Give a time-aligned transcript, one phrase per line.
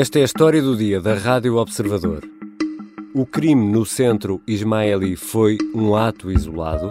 [0.00, 2.26] Esta é a história do dia da Rádio Observador.
[3.12, 6.90] O crime no centro ismaeli foi um ato isolado?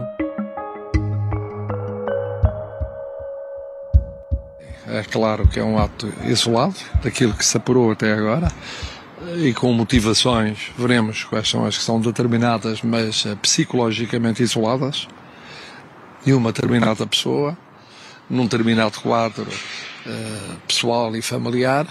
[4.85, 8.47] É claro que é um ato isolado, daquilo que se apurou até agora,
[9.37, 15.07] e com motivações, veremos quais são as que são determinadas, mas eh, psicologicamente isoladas,
[16.23, 17.57] de uma determinada pessoa,
[18.29, 21.87] num determinado quadro uh, pessoal e familiar.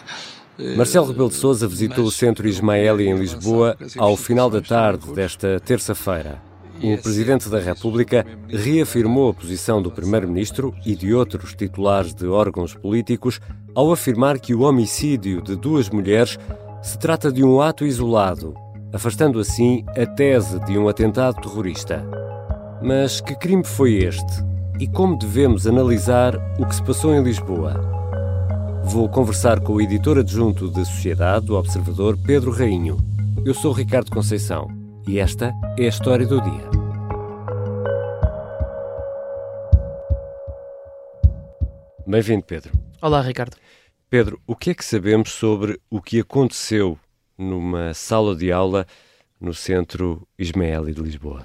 [0.76, 5.60] Marcelo Rebelo de Sousa visitou o Centro Ismaeli em Lisboa ao final da tarde desta
[5.60, 6.42] terça-feira.
[6.82, 12.74] O Presidente da República reafirmou a posição do Primeiro-Ministro e de outros titulares de órgãos
[12.74, 13.40] políticos
[13.72, 16.36] ao afirmar que o homicídio de duas mulheres
[16.82, 18.54] se trata de um ato isolado,
[18.92, 22.04] afastando assim a tese de um atentado terrorista.
[22.82, 24.45] Mas que crime foi este?
[24.80, 27.98] E como devemos analisar o que se passou em Lisboa?
[28.91, 32.96] Vou conversar com o editor adjunto de Sociedade do Observador, Pedro Rainho.
[33.45, 34.66] Eu sou Ricardo Conceição
[35.07, 36.71] e esta é a história do dia.
[42.07, 42.73] Bem-vindo, Pedro.
[43.02, 43.59] Olá, Ricardo.
[44.09, 46.99] Pedro, o que é que sabemos sobre o que aconteceu
[47.37, 48.87] numa sala de aula
[49.38, 51.45] no Centro Ismaeli de Lisboa?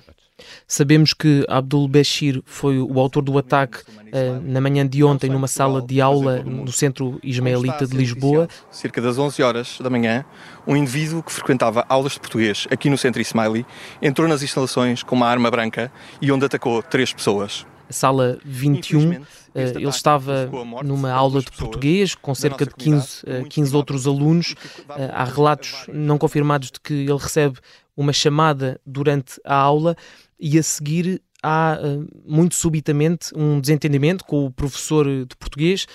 [0.68, 5.48] Sabemos que Abdul Bashir foi o autor do ataque uh, na manhã de ontem numa
[5.48, 8.48] sala de aula no Centro Ismaelita de Lisboa.
[8.72, 10.26] Cerca das 11 horas da manhã,
[10.68, 13.66] um indivíduo que frequentava aulas de português aqui no Centro Ismaili
[14.02, 17.66] entrou nas instalações com uma arma branca e onde atacou três pessoas.
[17.90, 19.22] Sala 21
[19.56, 20.50] eh, ele estava
[20.84, 24.56] numa aula de português com cerca de 15, 15 outros alunos.
[24.98, 27.60] Eh, há relatos não confirmados de que ele recebe
[27.96, 29.96] uma chamada durante a aula
[30.44, 35.88] e a seguir há eh, muito subitamente um desentendimento com o professor de português.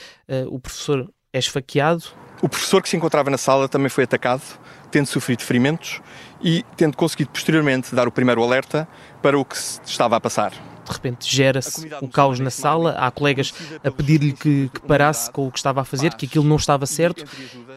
[0.51, 2.05] O professor é esfaqueado.
[2.41, 4.43] O professor que se encontrava na sala também foi atacado,
[4.91, 6.01] tendo sofrido ferimentos
[6.43, 8.89] e tendo conseguido posteriormente dar o primeiro alerta
[9.21, 10.53] para o que se estava a passar
[10.89, 13.53] de repente gera-se o caos na sala, há colegas
[13.85, 16.87] a pedir-lhe que, que, parasse com o que estava a fazer, que aquilo não estava
[16.87, 17.25] certo.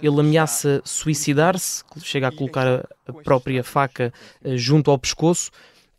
[0.02, 5.52] Ele ameaça suicidar-se, chega a colocar a, própria faca uh, junto ao pescoço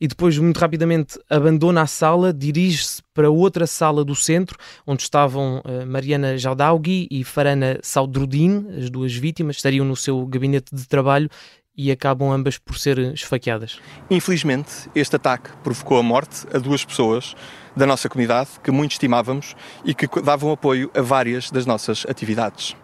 [0.03, 5.63] e depois, muito rapidamente, abandona a sala, dirige-se para outra sala do centro, onde estavam
[5.65, 11.31] uh, Mariana Jaudaugui e Farana Saudrudin, as duas vítimas, estariam no seu gabinete de trabalho
[11.77, 13.79] e acabam ambas por ser esfaqueadas.
[14.11, 17.37] Infelizmente, este ataque provocou a morte a duas pessoas
[17.77, 19.55] da nossa comunidade que muito estimávamos
[19.85, 22.75] e que davam apoio a várias das nossas atividades.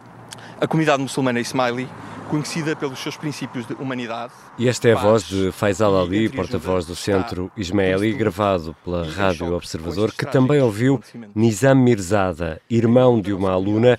[0.60, 1.88] A comunidade muçulmana Ismaili
[2.28, 4.32] conhecida pelos seus princípios de humanidade.
[4.58, 9.52] E esta é a voz de Faisal Ali, porta-voz do Centro Ismaeli, gravado pela Rádio
[9.54, 11.00] Observador, que também ouviu
[11.34, 13.98] Nizam Mirzada, irmão de uma aluna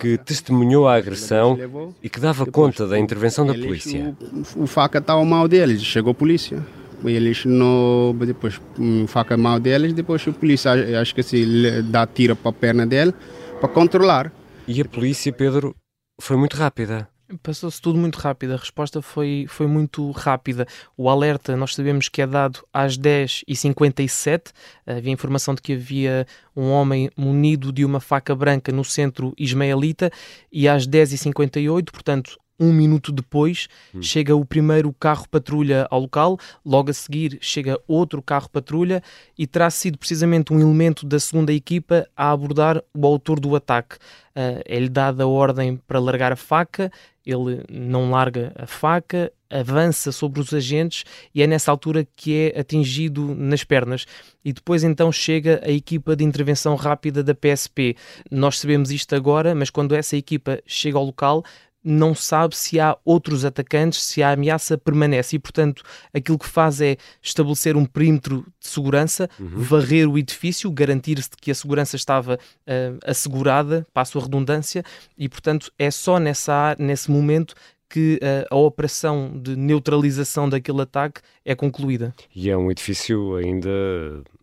[0.00, 1.58] que testemunhou a agressão
[2.02, 4.16] e que dava conta da intervenção da polícia.
[4.56, 6.64] O, faca estava mal deles, chegou a polícia.
[7.04, 8.14] Eles não.
[8.18, 8.60] Depois,
[9.06, 13.14] faca mal deles, depois a polícia, acho que se dá tiro para a perna dele
[13.60, 14.32] para controlar.
[14.66, 15.74] E a polícia, Pedro,
[16.20, 17.08] foi muito rápida.
[17.42, 20.66] Passou-se tudo muito rápido, a resposta foi, foi muito rápida.
[20.96, 24.50] O alerta nós sabemos que é dado às 10h57.
[24.86, 26.26] Havia informação de que havia
[26.56, 30.10] um homem munido de uma faca branca no centro ismaelita
[30.50, 34.02] e às 10h58, portanto, um minuto depois, hum.
[34.02, 39.02] chega o primeiro carro patrulha ao local, logo a seguir chega outro carro patrulha
[39.38, 43.96] e terá sido precisamente um elemento da segunda equipa a abordar o autor do ataque.
[44.30, 46.92] Uh, é-lhe dada a ordem para largar a faca,
[47.26, 51.04] ele não larga a faca, avança sobre os agentes
[51.34, 54.06] e é nessa altura que é atingido nas pernas.
[54.44, 57.96] E depois então chega a equipa de intervenção rápida da PSP.
[58.30, 61.44] Nós sabemos isto agora, mas quando essa equipa chega ao local,
[61.82, 65.82] não sabe se há outros atacantes, se a ameaça permanece e, portanto,
[66.12, 69.48] aquilo que faz é estabelecer um perímetro de segurança, uhum.
[69.48, 74.84] varrer o edifício, garantir-se que a segurança estava uh, assegurada, passo a redundância,
[75.16, 77.54] e, portanto, é só nessa, nesse momento
[77.90, 82.14] que uh, a operação de neutralização daquele ataque é concluída.
[82.34, 83.68] E é um edifício ainda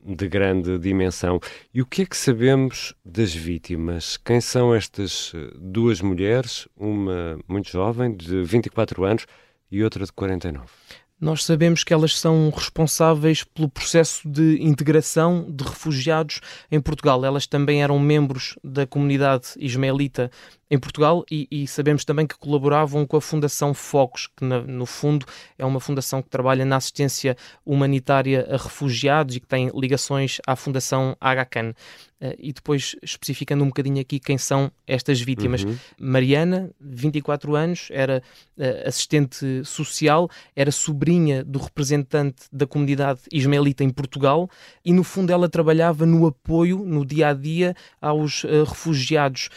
[0.05, 1.39] de grande dimensão.
[1.73, 4.17] E o que é que sabemos das vítimas?
[4.17, 9.25] Quem são estas eh, duas mulheres, uma muito jovem, de 24 anos,
[9.69, 10.65] e outra de 49?
[11.19, 16.41] Nós sabemos que elas são responsáveis pelo processo de integração de refugiados
[16.71, 17.25] em Portugal.
[17.25, 20.29] Elas também eram membros da comunidade ismaelita
[20.69, 24.85] em Portugal e, e, sabemos também que colaboravam com a Fundação Focos, que na, no
[24.85, 25.25] fundo
[25.57, 27.35] é uma fundação que trabalha na assistência
[27.65, 31.73] humanitária a refugiados e que tem ligações à Fundação Aga Khan.
[32.39, 35.63] E depois especificando um bocadinho aqui quem são estas vítimas.
[35.63, 35.77] Uhum.
[35.99, 38.23] Mariana, 24 anos, era
[38.85, 44.49] assistente social, era sobrinha do representante da comunidade ismaelita em Portugal
[44.83, 49.49] e, no fundo, ela trabalhava no apoio, no dia a dia, aos refugiados.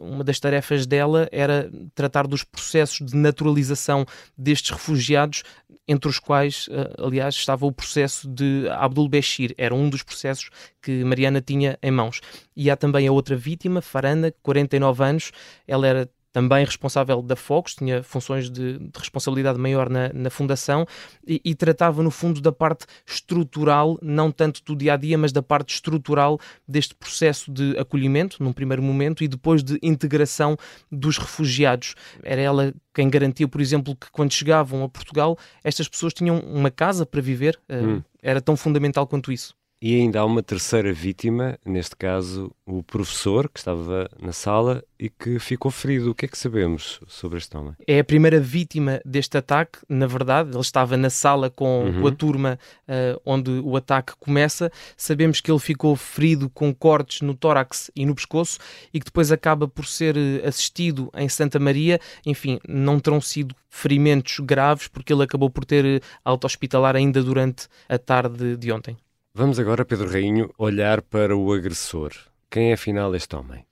[0.00, 4.04] uma das tarefas dela era tratar dos processos de naturalização
[4.36, 5.42] destes refugiados,
[5.86, 10.48] entre os quais, uh, aliás, estava o processo de Abdul Bashir, era um dos processos
[10.82, 12.20] que Mariana tinha em mãos.
[12.56, 15.32] E há também a outra vítima, Farana, 49 anos,
[15.66, 20.86] ela era também responsável da Focus, tinha funções de, de responsabilidade maior na, na fundação
[21.26, 25.32] e, e, tratava, no fundo, da parte estrutural, não tanto do dia a dia, mas
[25.32, 30.56] da parte estrutural deste processo de acolhimento, num primeiro momento, e depois de integração
[30.90, 31.94] dos refugiados.
[32.22, 36.70] Era ela quem garantia, por exemplo, que quando chegavam a Portugal, estas pessoas tinham uma
[36.70, 37.58] casa para viver.
[37.68, 38.02] Eh, hum.
[38.22, 39.54] Era tão fundamental quanto isso.
[39.82, 45.08] E ainda há uma terceira vítima, neste caso o professor que estava na sala e
[45.08, 46.10] que ficou ferido.
[46.10, 47.74] O que é que sabemos sobre este homem?
[47.86, 50.50] É a primeira vítima deste ataque, na verdade.
[50.50, 52.06] Ele estava na sala com uhum.
[52.06, 54.70] a turma uh, onde o ataque começa.
[54.98, 58.58] Sabemos que ele ficou ferido com cortes no tórax e no pescoço
[58.92, 61.98] e que depois acaba por ser eh, assistido em Santa Maria.
[62.26, 67.22] Enfim, não terão sido ferimentos graves porque ele acabou por ter eh, alta hospitalar ainda
[67.22, 68.98] durante a tarde de ontem.
[69.32, 72.10] Vamos agora, Pedro Rainho, olhar para o agressor.
[72.50, 73.64] Quem é afinal este homem?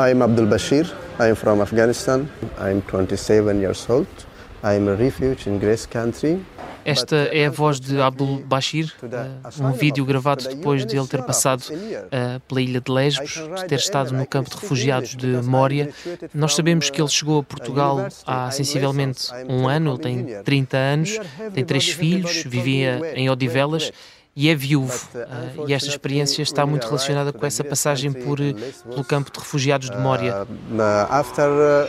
[0.00, 0.84] I'm Abdul Bashir.
[1.20, 2.26] I'm from Afghanistan.
[2.58, 4.08] I'm 27 years old.
[4.64, 6.42] I'm a refugee in Grace country.
[6.84, 11.22] Esta é a voz de Abdul Bashir, uh, um vídeo gravado depois de ele ter
[11.22, 15.92] passado uh, pela ilha de Lesbos, de ter estado no campo de refugiados de Mória.
[16.32, 21.18] Nós sabemos que ele chegou a Portugal há sensivelmente um ano, ele tem 30 anos,
[21.52, 23.92] tem três filhos, vivia em Odivelas
[24.36, 24.92] e é viúvo.
[25.14, 28.52] Uh, e esta experiência está muito relacionada com essa passagem por, eh,
[28.86, 30.42] pelo campo de refugiados de Moria.
[30.42, 30.80] Uh,
[31.10, 31.48] after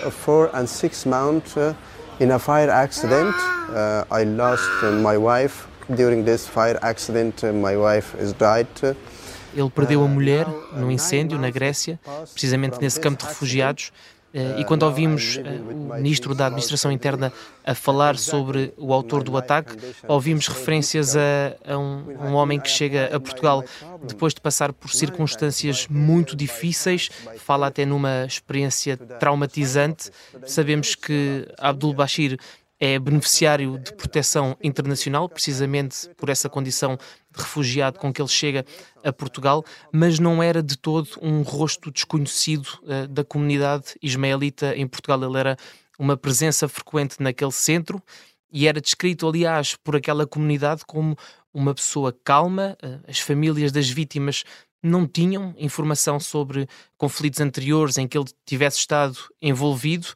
[0.09, 1.55] four and six months
[2.21, 3.35] in a fire accident,
[4.09, 4.63] I lost
[5.03, 5.67] my wife.
[5.89, 8.67] During this fire accident, my wife is died.
[9.55, 11.99] Ele perdeu a mulher num incêndio na Grécia,
[12.33, 13.91] precisamente nesse campo de refugiados.
[14.33, 17.31] Eh, e quando ouvimos eh, o ministro da Administração Interna
[17.65, 19.75] a falar sobre o autor do ataque,
[20.07, 23.63] ouvimos referências a, a um, um, homem que chega a Portugal
[24.03, 30.12] depois de passar por circunstâncias muito difíceis, fala até numa experiência traumatizante.
[30.45, 32.38] Sabemos que Abdul Bashir
[32.79, 36.97] é beneficiário de proteção internacional, precisamente por essa condição
[37.31, 38.65] de refugiado com que ele chega
[39.03, 44.88] a Portugal, mas não era de todo um rosto desconhecido uh, da comunidade ismaelita em
[44.88, 45.24] Portugal.
[45.24, 45.57] Ele era
[45.97, 48.01] uma presença frequente naquele centro
[48.51, 51.18] e era descrito, aliás, por aquela comunidade como
[51.51, 52.77] uma pessoa calma.
[52.83, 54.44] Uh, as famílias das vítimas
[54.83, 60.09] não tinham informação sobre conflitos anteriores em que ele tivesse estado envolvido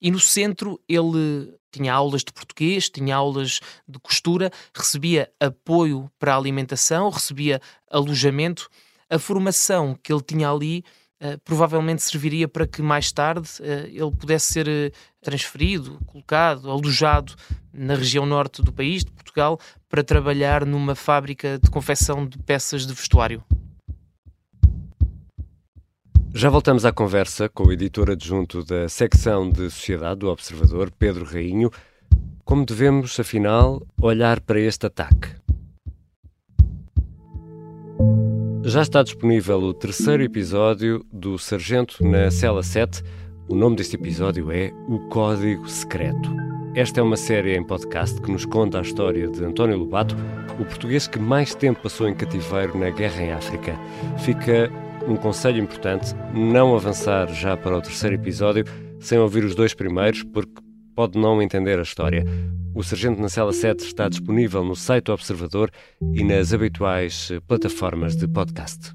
[0.00, 6.34] e no centro ele tinha aulas de português, tinha aulas de costura, recebia apoio para
[6.34, 7.60] a alimentação, recebia
[7.90, 8.68] alojamento.
[9.10, 10.84] A formação que ele tinha ali
[11.22, 17.34] uh, provavelmente serviria para que mais tarde uh, ele pudesse ser uh, transferido, colocado, alojado
[17.72, 19.58] na região norte do país, de Portugal,
[19.88, 23.42] para trabalhar numa fábrica de confecção de peças de vestuário.
[26.34, 31.24] Já voltamos à conversa com o editor adjunto da secção de Sociedade do Observador, Pedro
[31.24, 31.70] Rainho.
[32.44, 35.28] Como devemos, afinal, olhar para este ataque?
[38.62, 43.02] Já está disponível o terceiro episódio do Sargento na Cela 7.
[43.48, 46.30] O nome deste episódio é O Código Secreto.
[46.74, 50.14] Esta é uma série em podcast que nos conta a história de António Lobato,
[50.60, 53.74] o português que mais tempo passou em cativeiro na guerra em África.
[54.18, 54.70] Fica
[55.06, 58.64] um conselho importante: não avançar já para o terceiro episódio
[59.00, 60.60] sem ouvir os dois primeiros, porque
[60.94, 62.24] pode não entender a história.
[62.74, 65.70] O Sargento na Cela 7 está disponível no site do Observador
[66.12, 68.92] e nas habituais plataformas de podcast.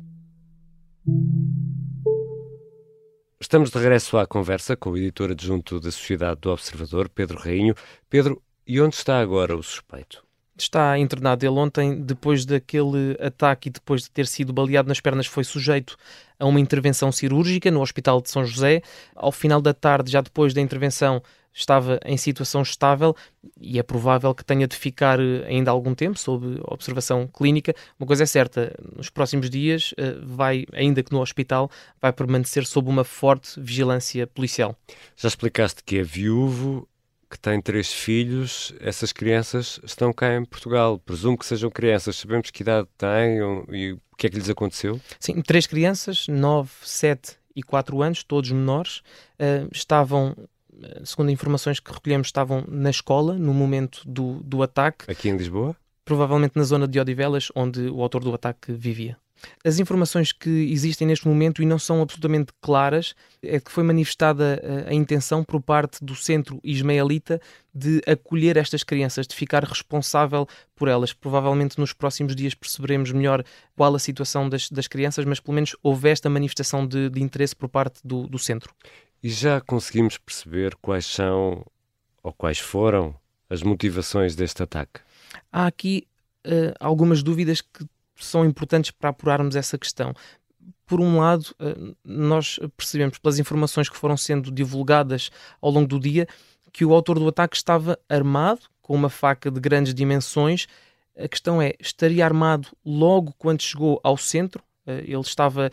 [3.39, 7.75] Estamos de regresso à conversa com o editor adjunto da Sociedade do Observador, Pedro Rainho.
[8.09, 10.23] Pedro, e onde está agora o suspeito?
[10.57, 11.45] Está internado.
[11.45, 15.97] Ele ontem, depois daquele ataque e depois de ter sido baleado nas pernas, foi sujeito
[16.39, 18.81] a uma intervenção cirúrgica no Hospital de São José.
[19.15, 21.21] Ao final da tarde, já depois da intervenção,
[21.53, 23.15] estava em situação estável
[23.59, 27.75] e é provável que tenha de ficar eh, ainda algum tempo sob observação clínica.
[27.99, 31.69] Uma coisa é certa, nos próximos dias eh, vai, ainda que no hospital,
[32.01, 34.75] vai permanecer sob uma forte vigilância policial.
[35.15, 36.87] Já explicaste que é viúvo,
[37.33, 40.99] que tem três filhos, essas crianças estão cá em Portugal.
[40.99, 42.15] Presumo que sejam crianças.
[42.15, 43.39] Sabemos que idade têm
[43.71, 45.01] e o que é que lhes aconteceu?
[45.19, 48.99] Sim, três crianças, nove, sete e quatro anos, todos menores,
[49.39, 50.35] uh, estavam
[51.03, 55.09] segundo informações que recolhemos, estavam na escola no momento do, do ataque.
[55.09, 55.75] Aqui em Lisboa?
[56.05, 59.17] Provavelmente na zona de Odivelas, onde o autor do ataque vivia.
[59.63, 64.61] As informações que existem neste momento e não são absolutamente claras é que foi manifestada
[64.87, 67.41] a, a intenção por parte do centro ismaelita
[67.73, 71.13] de acolher estas crianças, de ficar responsável por elas.
[71.13, 73.43] Provavelmente nos próximos dias perceberemos melhor
[73.75, 77.55] qual a situação das, das crianças, mas pelo menos houve esta manifestação de, de interesse
[77.55, 78.73] por parte do, do centro.
[79.21, 81.65] E já conseguimos perceber quais são
[82.21, 83.15] ou quais foram
[83.49, 85.01] as motivações deste ataque?
[85.51, 86.07] Há aqui
[86.45, 87.85] uh, algumas dúvidas que
[88.23, 90.13] são importantes para apurarmos essa questão.
[90.85, 95.29] Por um lado, uh, nós percebemos pelas informações que foram sendo divulgadas
[95.61, 96.27] ao longo do dia
[96.71, 100.67] que o autor do ataque estava armado com uma faca de grandes dimensões.
[101.17, 104.63] A questão é: estaria armado logo quando chegou ao centro?
[104.85, 105.71] Uh, ele estava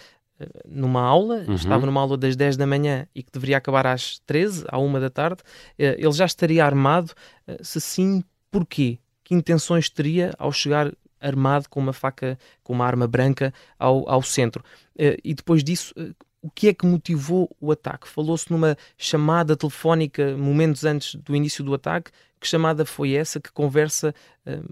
[0.66, 1.54] numa aula, uhum.
[1.54, 5.00] estava numa aula das 10 da manhã e que deveria acabar às 13, à 1
[5.00, 5.42] da tarde,
[5.78, 7.12] eh, ele já estaria armado?
[7.46, 8.98] Eh, se sim, porquê?
[9.22, 14.22] Que intenções teria ao chegar armado com uma faca, com uma arma branca ao, ao
[14.22, 14.64] centro?
[14.98, 15.94] Eh, e depois disso,
[16.42, 18.08] o que é que motivou o ataque?
[18.08, 22.10] Falou-se numa chamada telefónica momentos antes do início do ataque.
[22.40, 23.38] Que chamada foi essa?
[23.38, 24.14] Que conversa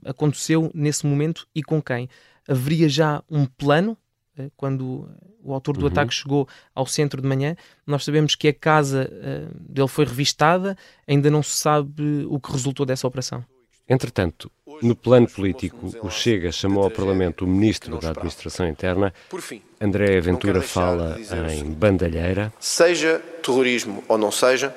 [0.05, 2.09] aconteceu nesse momento e com quem?
[2.49, 3.97] Haveria já um plano
[4.39, 5.09] eh, quando
[5.43, 5.89] o autor do uhum.
[5.89, 7.57] ataque chegou ao centro de manhã.
[7.87, 10.77] Nós sabemos que a casa uh, dele foi revistada,
[11.07, 13.45] ainda não se sabe o que resultou dessa operação.
[13.89, 14.51] Entretanto,
[14.83, 19.15] no plano político, o Chega chamou ao Parlamento o Ministro da Administração Interna.
[19.81, 21.19] André Ventura fala
[21.51, 22.53] em bandalheira.
[22.61, 24.75] Seja terrorismo ou não seja,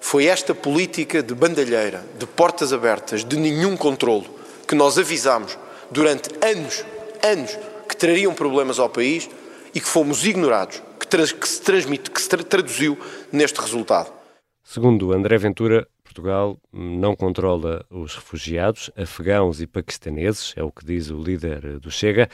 [0.00, 4.26] foi esta política de bandalheira, de portas abertas, de nenhum controlo,
[4.66, 5.58] que nós avisámos
[5.90, 6.84] durante anos,
[7.22, 7.58] anos,
[7.88, 9.28] que trariam problemas ao país
[9.74, 12.98] e que fomos ignorados, que, que se transmite, que se tra traduziu
[13.30, 14.10] neste resultado.
[14.64, 15.86] Segundo André Ventura,
[16.16, 21.90] Portugal não controla os refugiados afegãos e paquistaneses, é o que diz o líder do
[21.90, 22.30] Chega.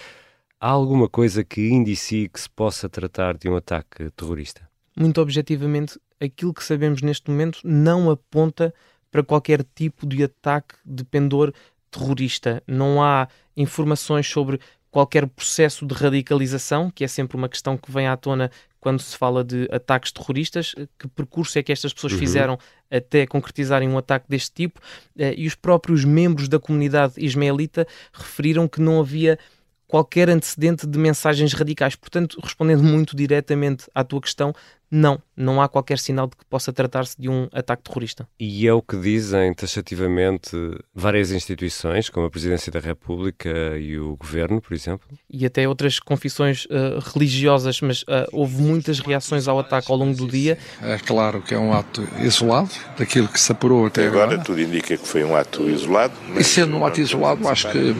[0.60, 4.68] Há alguma coisa que indicie que se possa tratar de um ataque terrorista?
[4.96, 8.72] Muito objetivamente, aquilo que sabemos neste momento não aponta
[9.10, 11.52] para qualquer tipo de ataque de pendor
[11.90, 12.62] terrorista.
[12.64, 14.60] Não há informações sobre
[14.92, 19.16] qualquer processo de radicalização, que é sempre uma questão que vem à tona quando se
[19.16, 22.18] fala de ataques terroristas, que percurso é que estas pessoas uhum.
[22.18, 22.58] fizeram
[22.90, 24.80] até concretizarem um ataque deste tipo,
[25.16, 29.38] eh, e os próprios membros da comunidade ismaelita referiram que não havia
[29.86, 31.96] qualquer antecedente de mensagens radicais.
[31.96, 34.52] Portanto, respondendo muito diretamente à tua questão,
[34.94, 38.28] não, não há qualquer sinal de que possa tratar-se de um ataque terrorista.
[38.38, 40.50] E é o que dizem taxativamente
[40.94, 45.08] várias instituições, como a Presidência da República e o Governo, por exemplo?
[45.30, 50.14] E até outras confissões uh, religiosas, mas uh, houve muitas reações ao ataque ao longo
[50.14, 50.58] do dia.
[50.82, 54.24] É claro que é um ato isolado, daquilo que se apurou até agora.
[54.24, 56.12] Agora tudo indica que foi um ato isolado.
[56.36, 57.96] E sendo um ato isolado, acho que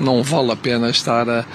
[0.00, 1.46] não vale a pena estar a,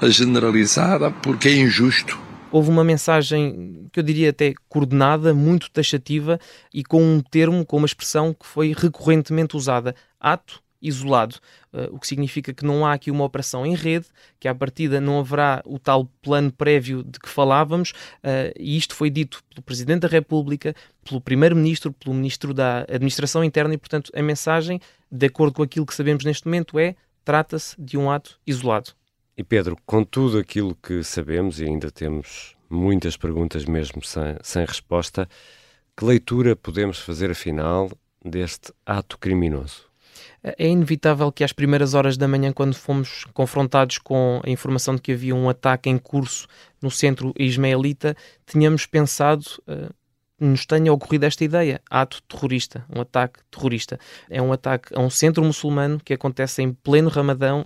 [0.00, 2.27] a generalizar, porque é injusto.
[2.50, 6.40] Houve uma mensagem que eu diria até coordenada, muito taxativa
[6.72, 11.36] e com um termo, com uma expressão que foi recorrentemente usada: ato isolado,
[11.72, 14.06] uh, o que significa que não há aqui uma operação em rede,
[14.38, 18.94] que à partida não haverá o tal plano prévio de que falávamos, uh, e isto
[18.94, 20.74] foi dito pelo Presidente da República,
[21.04, 25.84] pelo Primeiro-Ministro, pelo Ministro da Administração Interna, e portanto a mensagem, de acordo com aquilo
[25.84, 28.97] que sabemos neste momento, é trata-se de um ato isolado.
[29.38, 34.64] E Pedro, com tudo aquilo que sabemos, e ainda temos muitas perguntas mesmo sem, sem
[34.64, 35.28] resposta,
[35.96, 37.88] que leitura podemos fazer afinal
[38.24, 39.86] deste ato criminoso?
[40.42, 45.02] É inevitável que às primeiras horas da manhã, quando fomos confrontados com a informação de
[45.02, 46.48] que havia um ataque em curso
[46.82, 49.94] no centro ismaelita, tenhamos pensado uh,
[50.40, 54.00] nos tenha ocorrido esta ideia, ato terrorista, um ataque terrorista.
[54.28, 57.64] É um ataque a um centro muçulmano que acontece em pleno Ramadão,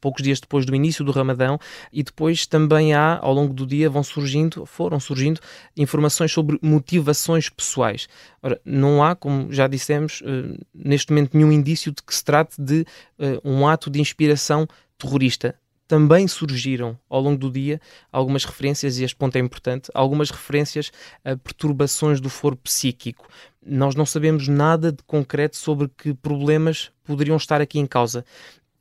[0.00, 1.58] poucos dias depois do início do Ramadão,
[1.92, 5.40] e depois também há, ao longo do dia, vão surgindo, foram surgindo
[5.76, 8.08] informações sobre motivações pessoais.
[8.42, 12.60] Ora, não há, como já dissemos, eh, neste momento nenhum indício de que se trate
[12.60, 12.86] de
[13.18, 14.66] eh, um ato de inspiração
[14.98, 15.54] terrorista
[15.90, 17.80] também surgiram ao longo do dia
[18.12, 20.92] algumas referências, e este ponto é importante, algumas referências
[21.24, 23.26] a perturbações do foro psíquico.
[23.60, 28.24] Nós não sabemos nada de concreto sobre que problemas poderiam estar aqui em causa.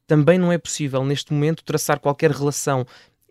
[0.10, 2.84] Também não é possível, neste momento, traçar qualquer relação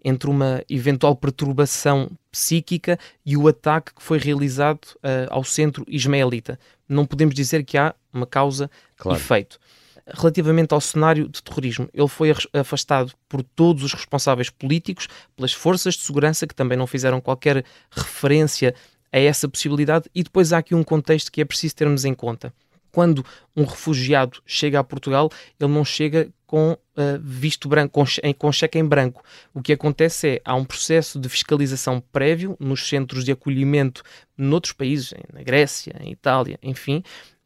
[0.04, 6.56] entre uma eventual perturbação psíquica e o ataque que foi realizado uh, ao centro ismaelita.
[6.88, 9.18] Não podemos dizer que há uma causa claro.
[9.18, 9.58] efeito.
[10.06, 15.94] Relativamente ao cenário de terrorismo, ele foi afastado por todos os responsáveis políticos, pelas forças
[15.94, 18.72] de segurança, que também não fizeram qualquer referência
[19.12, 22.54] a essa possibilidade, e depois há aqui um contexto que é preciso termos em conta.
[22.92, 26.78] Quando um refugiado chega a Portugal, ele não chega com uh,
[27.20, 29.22] visto branco, com, com cheque em branco.
[29.52, 34.02] O que acontece é há um processo de fiscalização prévio nos centros de acolhimento
[34.36, 37.02] noutros países, na Grécia, em Itália, enfim,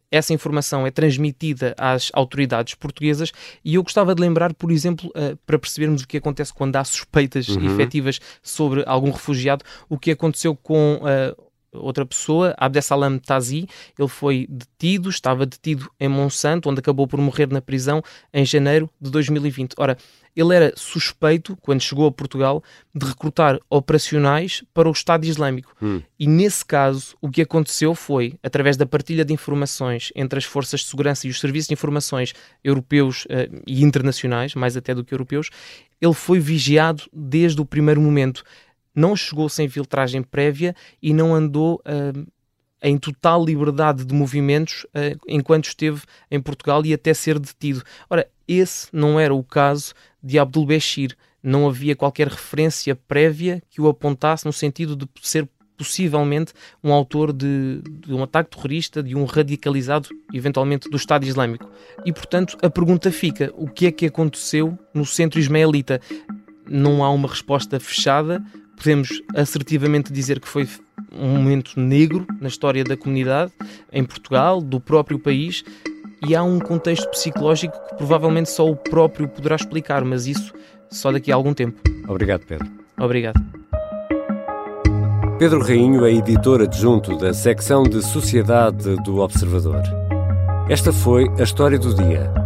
[0.08, 3.32] essa informação é transmitida às autoridades portuguesas
[3.64, 6.84] e eu gostava de lembrar, por exemplo, uh, para percebermos o que acontece quando há
[6.84, 7.64] suspeitas uhum.
[7.64, 13.66] efetivas sobre algum refugiado, o que aconteceu com uh, outra pessoa, Abdesalam Tazi,
[13.98, 18.02] ele foi detido, estava detido em Monsanto, onde acabou por morrer na prisão
[18.32, 19.74] em janeiro de 2020.
[19.78, 19.96] Ora,
[20.34, 22.62] ele era suspeito, quando chegou a Portugal,
[22.94, 25.74] de recrutar operacionais para o Estado Islâmico.
[25.82, 26.00] Hum.
[26.18, 30.80] E nesse caso, o que aconteceu foi, através da partilha de informações entre as forças
[30.80, 32.32] de segurança e os serviços de informações
[32.64, 35.50] europeus uh, e internacionais, mais até do que europeus,
[36.00, 38.42] ele foi vigiado desde o primeiro momento
[38.94, 42.26] não chegou sem filtragem prévia e não andou uh,
[42.82, 47.82] em total liberdade de movimentos uh, enquanto esteve em Portugal e até ser detido.
[48.10, 51.16] Ora, esse não era o caso de Abdul Bashir.
[51.42, 57.32] Não havia qualquer referência prévia que o apontasse no sentido de ser possivelmente um autor
[57.32, 61.68] de, de, um ataque terrorista, de um radicalizado, eventualmente do Estado Islâmico.
[62.04, 66.00] E, portanto, a pergunta fica: o que é que aconteceu no centro ismaelita?
[66.68, 68.42] Não há uma resposta fechada,
[68.82, 70.68] podemos assertivamente dizer que foi
[71.12, 73.52] um momento negro na história da comunidade,
[73.92, 75.62] em Portugal, do próprio país,
[76.26, 80.52] e há um contexto psicológico que provavelmente só o próprio poderá explicar, mas isso
[80.90, 81.80] só daqui a algum tempo.
[82.08, 82.68] Obrigado, Pedro.
[82.98, 83.40] Obrigado.
[85.38, 89.82] Pedro Rainho é editor adjunto da secção de Sociedade do Observador.
[90.68, 92.41] Esta foi a história do dia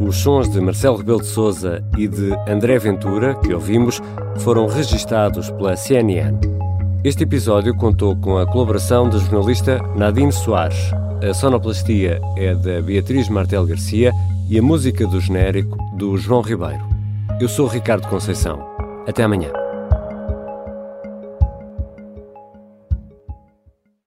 [0.00, 4.00] os sons de Marcelo Rebelo de Souza e de André Ventura, que ouvimos,
[4.38, 6.38] foram registados pela CNN.
[7.04, 10.90] Este episódio contou com a colaboração da jornalista Nadine Soares.
[11.28, 14.12] A sonoplastia é da Beatriz Martel Garcia
[14.48, 16.82] e a música do genérico do João Ribeiro.
[17.38, 18.58] Eu sou Ricardo Conceição.
[19.06, 19.50] Até amanhã.